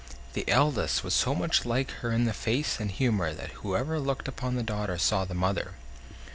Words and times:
The 0.33 0.49
eldest 0.49 1.03
was 1.03 1.13
so 1.13 1.35
much 1.35 1.63
like 1.63 1.91
her 2.01 2.11
in 2.11 2.25
the 2.25 2.33
face 2.33 2.79
and 2.79 2.89
humor 2.89 3.35
that 3.35 3.51
whoever 3.61 3.99
looked 3.99 4.27
upon 4.27 4.55
the 4.55 4.63
daughter 4.63 4.97
saw 4.97 5.25
the 5.25 5.35
mother. 5.35 5.75